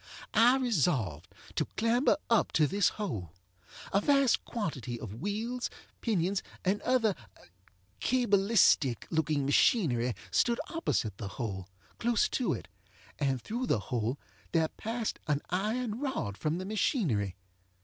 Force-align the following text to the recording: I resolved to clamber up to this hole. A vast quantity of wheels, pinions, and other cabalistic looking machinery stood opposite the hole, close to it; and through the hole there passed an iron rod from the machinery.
I 0.33 0.57
resolved 0.57 1.27
to 1.53 1.65
clamber 1.77 2.17
up 2.27 2.51
to 2.53 2.65
this 2.65 2.89
hole. 2.97 3.35
A 3.93 4.01
vast 4.01 4.43
quantity 4.45 4.99
of 4.99 5.21
wheels, 5.21 5.69
pinions, 6.01 6.41
and 6.65 6.81
other 6.81 7.13
cabalistic 7.99 9.05
looking 9.11 9.45
machinery 9.45 10.15
stood 10.31 10.59
opposite 10.71 11.19
the 11.19 11.27
hole, 11.37 11.69
close 11.99 12.27
to 12.29 12.51
it; 12.51 12.67
and 13.19 13.39
through 13.39 13.67
the 13.67 13.77
hole 13.91 14.17
there 14.53 14.69
passed 14.69 15.19
an 15.27 15.39
iron 15.51 15.99
rod 15.99 16.35
from 16.35 16.57
the 16.57 16.65
machinery. 16.65 17.35